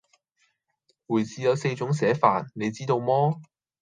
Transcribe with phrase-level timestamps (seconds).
[1.05, 3.39] 回字有四樣寫法，你知道麼？